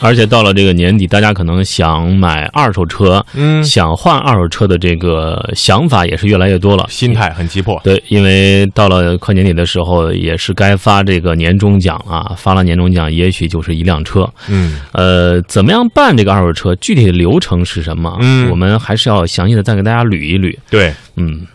[0.00, 7.80] 而且到了这个年底，大家可能想买二手车，嗯，想换二手车的这个想法也是越来越多了，心态很急迫。
[7.82, 14.28] 对，因为到了快年底的时候，也是该发这个年终奖啊，发了年终奖，也许就是一辆车。
[14.48, 16.74] 嗯呃，怎么样办这个二手车？
[16.76, 18.16] 具体的流程是什么？
[18.20, 20.56] 嗯我们还是要详细的再给大家捋一捋。
[20.70, 21.46] 对，嗯，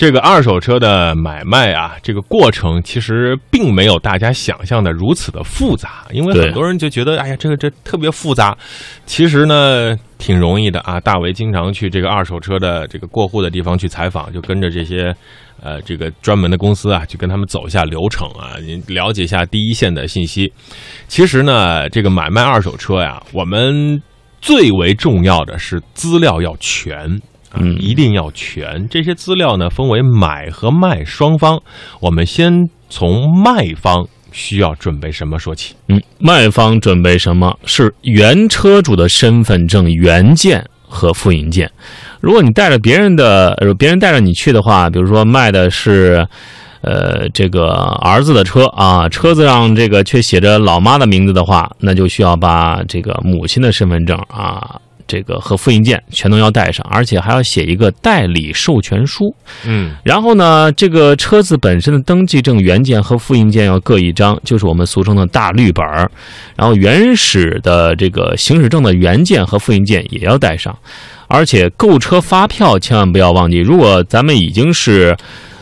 [0.00, 8.56] 这个二手车的买卖啊，这个过程其实并没有大家想象的如此的复杂，因为很多人就觉得，哎呀，这个这特别复杂。
[9.04, 10.98] 其实呢，挺容易的啊。
[10.98, 15.14] 大为经常去这个二手车的这个过户的地方去采访，就跟着这些。
[15.62, 20.50] 呃，这个专门的公司啊，去跟他们走一下流程啊，您了解一下第一线的信息。
[21.08, 24.00] 其实呢，这个买卖二手车呀，我们
[24.40, 27.20] 最为重要的是资料要全。
[27.54, 28.88] 嗯一定要全。
[28.88, 31.60] 这些资料呢，分为买和卖双方。
[32.00, 35.74] 我们先从卖方需要准备什么说起。
[35.88, 37.58] 嗯，卖方准备什么？
[37.64, 41.70] 是原车主的身份证原件和复印件。
[42.20, 46.26] 如果你带着别人的，别人带着你去的话，比如说卖的是。
[46.82, 47.66] 呃，这个
[48.00, 59.34] 儿子的车啊，车子上这个却写着老妈的名字的话，那就需要把这个母亲的身份证啊，这个和复印件全都要带上，而且还要写一个代理授权书。
[59.66, 66.08] 嗯然后呢，这个车子本身的登记证原件和复印件要各一张，就是我们俗称的大绿本儿。
[66.54, 70.78] 然后原始的这个行驶证的原件和复印件也要带上，
[71.26, 73.58] 而且购车发票千万不要忘记。
[73.58, 75.16] 如果咱们已经是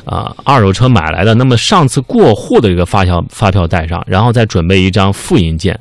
[0.09, 5.79] 啊、二手车买来的，那么上次过户的这个发票发票带上，然后再准备一张复印件。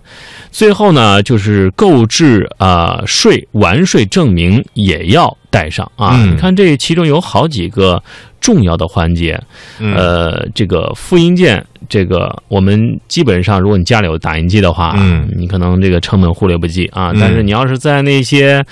[0.52, 6.12] 最后呢，就是购置啊、税完税证明也要带上啊。
[6.16, 8.02] 嗯你看这其中有好几个
[8.42, 9.42] 重要的环节，
[9.80, 17.12] 嗯呃，这个复印件，这个我们基本上，如果你家里有打印机的话，嗯你可能这个成本忽略不计啊。
[17.14, 18.64] 嗯但是你要是在那些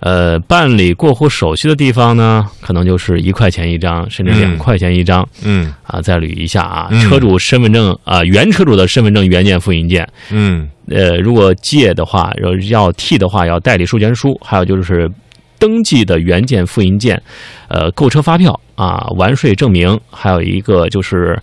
[0.00, 6.00] 呃办理过户手续的地方呢，可能就是一块钱一张，甚至两嗯块钱一张嗯啊。
[6.00, 15.10] 再捋一下啊，嗯车主身份证啊、原车主的身份证原件复印件，嗯呃，如果借的话，要要替的话，要代理授权书，还有就是
[15.58, 17.22] 登记的原件、复印件，
[17.68, 21.40] 呃，购车发票啊，完税证明，还有一个就是，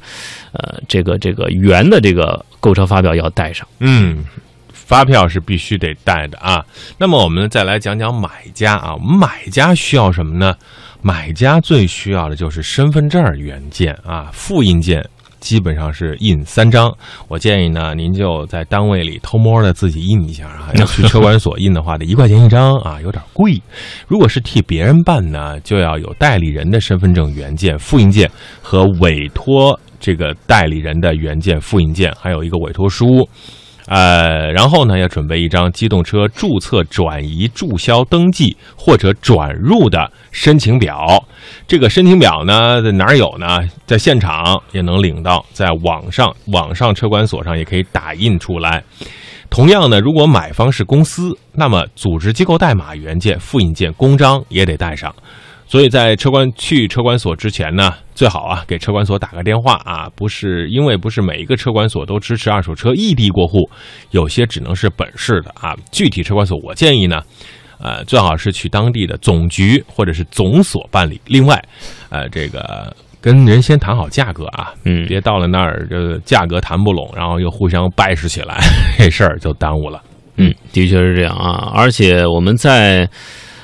[0.51, 3.67] 呃，这个这个原的这个购车发票要带上。
[3.79, 4.23] 嗯，
[4.71, 6.65] 发票是必须得带的啊。
[6.97, 10.55] 那么我们再来讲讲买家啊，我们买家需要什么呢？
[11.01, 15.05] 买家最需要的就是身份证原件啊，复印件。
[15.43, 16.89] 基本上是印三张，
[17.27, 20.71] 我建议呢，您就在单位里偷摸的自己印一下啊。
[20.75, 23.61] 要去车管所印的话，得一块钱一张啊，有点贵。
[24.07, 28.31] 如果是替别人办呢，就要有代理人的身份证原件、复印件
[28.61, 33.27] 和委托这个代理人的原件、复印件，还有一个委托书。
[33.87, 41.23] 呃，然后呢，要准备一张机动车注册、转移、注销、登记或者转入的申请表。
[41.67, 43.69] 这个申请表呢，在哪儿有呢？
[43.85, 48.83] 在现场也能领到，在网上网上车管所上也可以打印出来。
[49.49, 55.13] 同样呢，如果买方是公司，那么组织机构代码原件、复印件、公章也得带上。
[55.73, 63.67] 所以在车管去车管所之前呢，最好啊给车管所打个电话啊，不是因为不是每一个车管所都支持二手车异地过户，
[64.11, 65.75] 有些只能是本市的啊。
[65.91, 67.19] 具体车管所，我建议呢，
[67.79, 71.19] 呃，最好是去当地的总局或者是总所办理。
[71.25, 71.59] 另外，
[72.09, 78.59] 呃，这个跟人先谈好价格啊，嗯别到了那儿这价格谈不拢，然后又互相掰扯起来，
[78.99, 79.99] 这事儿就耽误了。
[80.37, 81.71] 嗯，的确是这样啊。
[81.73, 83.09] 而且我们在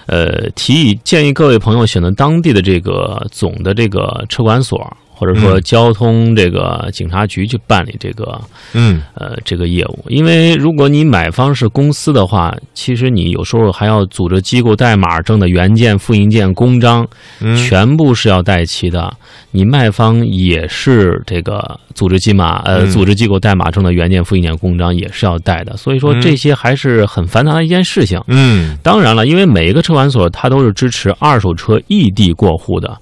[0.10, 5.62] 呃提议建议各位朋友选择当地的这个总的这个车管所，或者说嗯。
[5.62, 8.40] 交通这个警察局去办理这个
[8.74, 9.02] 嗯。
[9.16, 17.06] 呃这个业务，因为如果你买方是公司的话，其实你有时候还要组织机构代码证的原件、复印件、公章，
[17.42, 17.58] 嗯。
[17.58, 19.14] 全部是要带齐的。
[19.52, 22.90] 你卖方也是这个组织机码呃嗯。
[22.90, 26.22] 组织机构代码证的原件、复印件、公章也是要带的，所以说嗯。
[26.22, 28.22] 这些还是很繁杂的一件事情。
[28.28, 28.78] 嗯。
[28.82, 32.98] 当然了，因为每一个车管所它都是支持二手车异地过户的，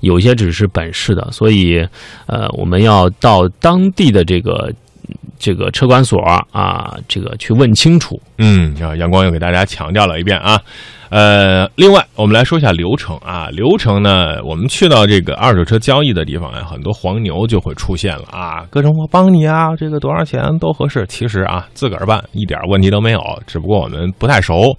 [0.00, 1.86] 有些只是本市的，所以
[2.26, 4.72] 呃，我们要到当地的这个
[5.38, 6.20] 这个车管所
[6.52, 8.20] 啊，这个去问清楚。
[8.38, 10.60] 嗯，啊，阳光又给大家强调了一遍啊。
[11.10, 13.48] 呃，另外我们来说一下流程啊。
[13.50, 21.04] 流程呢，我们去到这个二手车交易的地方呀，很多黄牛就会出现了啊，各种我帮你啊，这个多少钱都合适。
[21.08, 24.76] 其实啊，自个儿办一点问题都没有，只不过我们不太熟，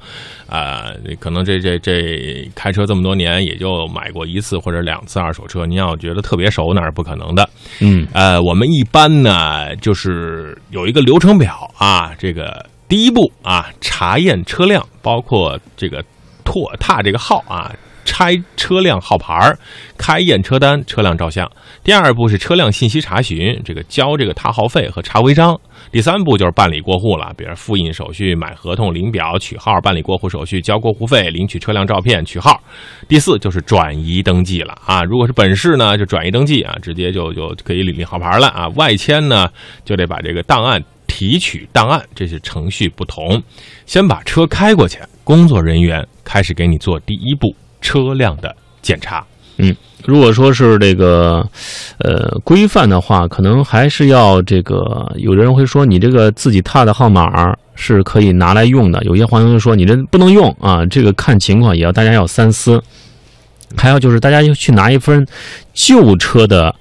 [0.47, 0.85] 啊、
[1.19, 5.65] 可能这这这开车这么多年，也就买过一次或者两次二手车。
[5.65, 7.49] 您要觉得特别熟，那是不可能的。
[7.81, 16.01] 嗯呃，我们一般呢就是有一个流程表啊，这个第一步啊，查验车辆，包括这个
[16.51, 17.73] 拓踏这个号啊。
[18.03, 19.57] 拆车辆号牌儿，
[19.95, 21.49] 开验车单、车辆照相。
[21.83, 25.57] 第二步是车辆信息查询，这个交这个踏号费和查违章。
[25.91, 32.59] 第三步就是办理过户了，比如复印手续、买合同、领表、取号、办理过户手续、交过户费、领取车辆照片、取号。
[33.07, 38.67] 第四就是转移登记了啊，如果是本市呢，就转移登记啊，直接就就可以领领号牌了啊。
[38.69, 39.47] 外迁呢，
[39.85, 43.41] 就得把这个档案提取档案，这些程序不同。
[43.85, 44.99] 先把车开过去，
[45.31, 47.55] 工作人员开始给你做第一步。
[47.79, 49.25] 车辆的检查，
[49.55, 49.73] 嗯，
[50.05, 51.49] 如果说是这个，
[51.99, 55.09] 呃，规范的话，可能还是要这个。
[55.15, 59.01] 有的人会说，你这个自己踏的号码是可以拿来用的。
[59.03, 62.83] 有些朋友说，你这不能用啊，这个看情况，也要大家要三思。
[63.77, 65.25] 还有就是，大家要去拿一份
[65.73, 66.75] 旧车的，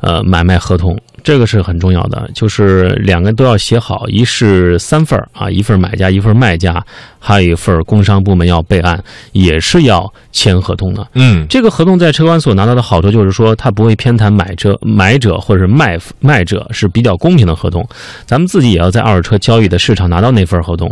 [0.00, 0.96] 呃，买卖合同。
[1.26, 6.80] 这个是很重要的，就是两个都要写好，一是三份啊，一份买家，一份卖家，
[7.18, 9.02] 还有一份工商部门要备案，
[9.32, 11.04] 也是要签合同的。
[11.14, 17.84] 嗯，这个合同在车管所拿到的好处就是说，它不会偏袒买车、买者或者是卖卖者，是比较公平的合同。
[18.24, 20.88] 咱们自己也要在二手车交易的市场拿到那份合同，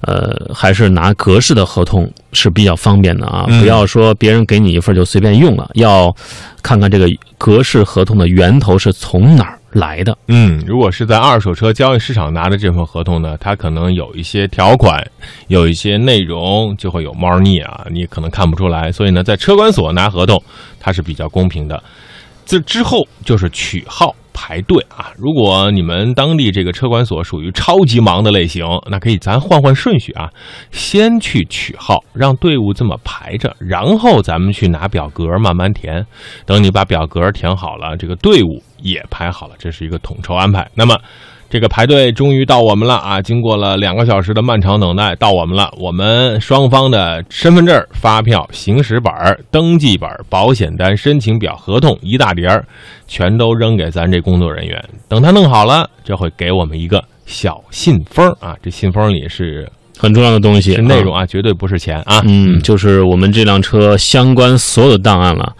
[0.00, 6.14] 呃，还是拿格式的合同是比较方便的啊，不要说别人给你一份就随便用了，要
[6.62, 9.54] 看看这个格式合同的源头是从哪儿。
[9.72, 14.98] 来的，嗯，如果是在二手车交易市场拿的这份合同呢，它可能有一些条款，
[15.48, 18.90] 有一些内容就会有猫腻啊，你可能看不出来。
[18.90, 20.42] 所以呢，在车管所拿合同，
[20.80, 21.80] 它是比较公平的。
[22.46, 24.16] 这之后就是取号。
[24.40, 25.10] 排队啊！
[25.16, 30.30] 如果你们当地这个车管所属于超级忙的类型，那可以咱换换顺序啊，
[30.70, 36.06] 先去取号，让队伍这么排着，然后咱们去拿表格慢慢填。
[36.46, 40.70] 等你把表格填好了，这个队伍也排好了，这是一个统筹安排。
[40.74, 40.96] 那么。
[41.50, 43.22] 这个排队终于到我们了啊！
[43.22, 45.72] 经过了两个小时的漫长等待，到我们了。
[45.78, 49.10] 我们双方的身份证、发票、行驶本、
[49.50, 52.62] 登记本、保险单、申请表、合同一大叠儿，
[53.06, 54.78] 全都扔给咱这工作人员。
[55.08, 58.54] 等他弄好了，这会给我们一个小信封啊！
[58.62, 59.66] 这信封里是
[59.96, 62.20] 很重要的东西，是内容啊，绝对不是钱啊。
[62.26, 65.54] 嗯，就是我们这辆车相关所有的档案了。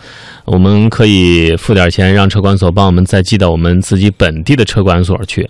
[0.50, 5.48] 我们可以付点钱，让车管所帮我们再寄到我们自己本地的车管所去，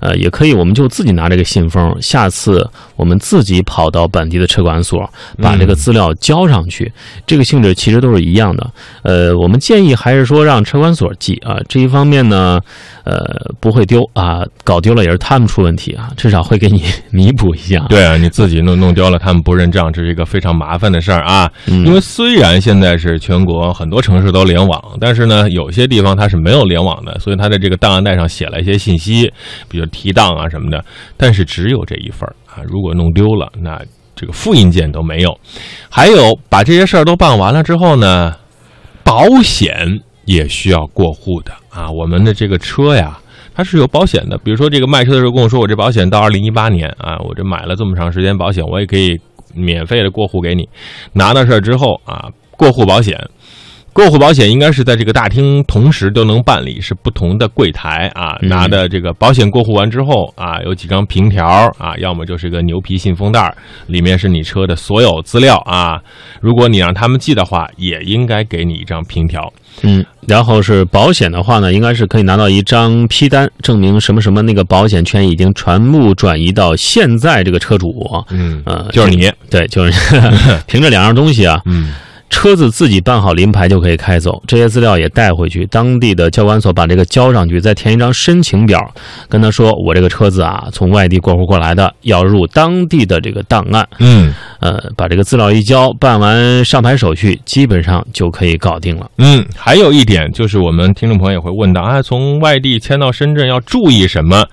[0.00, 5.08] 呃，也可以，我们就自己拿这个信封，下次我们自己跑到本地的车管所，
[5.40, 6.92] 把这个资料交上去。
[7.26, 8.70] 这个性质其实都是一样的。
[9.02, 12.60] 呃，我们建议还是说让车管所寄啊，这一方面呢，
[13.04, 13.20] 呃，
[13.60, 17.86] 不会丢啊，搞丢了也是他们出问题啊，至少会给你弥补一下。
[17.88, 21.50] 对啊，你自己弄弄丢了，他们不认账，这是一个非常麻烦的事儿啊。
[21.66, 29.30] 因为虽然现在是全国很多城市都都联网，但是呢，有些地方它是没有联网的，所以它在这个档案袋上写了一些信息，
[29.68, 30.82] 比如提档啊什么的，
[31.18, 32.62] 但是只有这一份啊。
[32.66, 33.78] 如果弄丢了，那
[34.16, 35.38] 这个复印件都没有。
[35.90, 38.34] 还有，把这些事儿都办完了之后呢，
[39.04, 41.90] 保险也需要过户的啊。
[41.90, 43.18] 我们的这个车呀，
[43.54, 44.38] 它是有保险的。
[44.38, 49.20] 比如说，这个卖车的时候跟我说，我这保险到二零一八年啊，我这买了这么长时间保险，我也可以
[49.54, 50.66] 免费的过户给你。
[51.12, 53.18] 拿到事儿之后啊，过户保险。
[53.92, 58.38] 过户保险应该是在这个大厅同时都能办理，是不同的柜台啊。
[58.40, 61.44] 拿的这个保险过户完之后啊，有几张凭条
[61.76, 63.54] 啊，要么就是个牛皮信封袋，
[63.88, 66.00] 里面是你车的所有资料啊。
[66.40, 69.52] 如果你让他们寄的话，也应该给你一张凭条。
[69.82, 77.92] 嗯，然后是保险的话呢，应该是可以拿到一张批单，证明什么什么那个保险权已经全部转移到现在这个车主。
[78.30, 79.92] 嗯，呃，就是你， 对，就是
[80.66, 81.60] 凭这两样东西啊。
[81.64, 81.92] 嗯。
[82.30, 88.80] 车子自己办好临牌就可以开走，这些资料也带回去，当地的交管所把这个交上去，再填一张申请表，
[89.28, 93.86] 跟他说我这个车子啊从外地过户过来的，要入当地的这个档案。
[93.98, 99.10] 嗯，呃，把这个资料一交，办完上牌手续，基本上就可以搞定了。
[99.18, 104.46] 嗯，还有一点就是我们听众朋友也会问到啊，从外地迁到深圳要注意什么？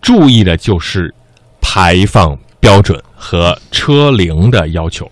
[0.00, 1.14] 注意的就是
[1.60, 5.08] 排放标准和车龄的要求。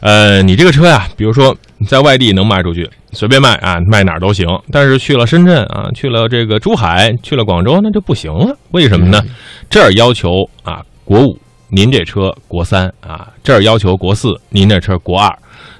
[0.00, 4.46] 呃，你这个车呀，比如说你在外地能卖出去，随便卖啊，卖哪儿都行。
[4.70, 8.56] 但是去了深圳啊，去了这个珠海，去了广州，那就不行了。
[8.70, 9.22] 为什么呢？
[9.68, 10.30] 这儿要求
[10.62, 11.38] 啊，国五，
[11.68, 15.36] 您这车国三啊；这儿要求国四，您这车国二。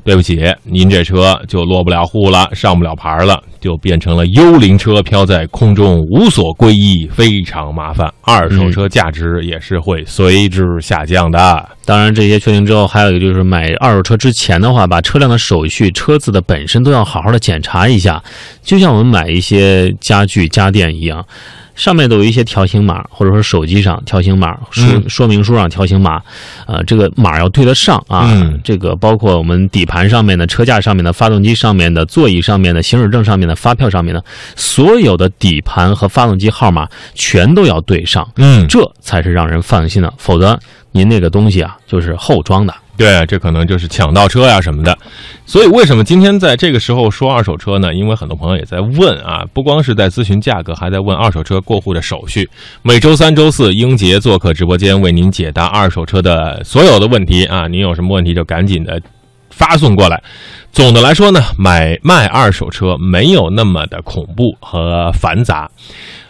[0.08, 8.10] 对不起，您这车就落不了户了，上不了牌了，就变成了幽灵车，飘在空中无所归依，非常麻烦。
[8.22, 11.68] 二手车价值也是会随之下降的。
[11.84, 18.24] 当然，这些确定之后，还有一个就是买二手车之前的话，把车辆的手续、车子的本身都要好好的检查一下，
[18.62, 21.22] 就像我们买一些家具家电一样。
[21.78, 26.20] 上面都有一些条形码，或者说手机上条形码说、嗯说明书上条形码，
[26.66, 28.26] 呃，这个码要对得上啊。
[28.28, 34.22] 嗯这个包括我们底盘上面的、车架上面的、发动机上面的、座椅上面的、行驶证上面的、发票上面的，
[34.56, 40.12] 所有的底盘和发动机号码全都要对上，嗯，这才是让人放心的。
[40.18, 40.58] 否则，
[40.90, 42.74] 您那个东西啊，就是后装的。
[42.98, 44.98] 对，这可能就是抢到车呀什么的。
[45.46, 47.94] 所以为什么今天在这个时候说二手车呢？
[47.94, 52.50] 因为很多朋友也在问啊，不光是在咨询价格，还在问二手车过户的手续。
[52.82, 57.68] 每周三、周四，英杰做客直播间为您解答二手车的所有的问题啊！
[57.68, 59.00] 您有什么问题就赶紧的
[59.48, 60.20] 发送过来。
[60.72, 65.70] 总的来说呢，买卖二手车没有那么的恐怖和繁杂。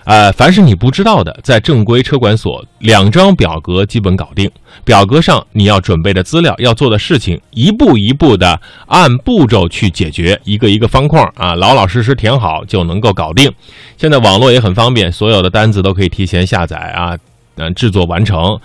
[0.08, 4.50] 呃，凡是你不知道的，在正规车管所，两张表格基本搞定。
[4.82, 13.52] 表格上你要准备的资料、要做的事情，一步一步的按步骤去解决，一个一个方框啊，老老实实填好就能够搞定。
[13.98, 17.14] 现在网络也很方便，所有的单子都可以提前下载啊，
[17.56, 18.58] 嗯，制作完成。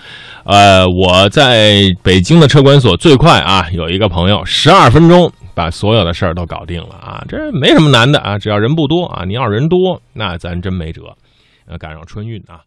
[0.45, 11.01] 呃，我在北京的车管所最快啊，有一个朋友十二分钟把所有的事儿都搞定了啊，这没什么难的啊，只要人不多啊，你要人多，那咱真没辙。
[11.65, 12.63] 呃，赶上春运啊。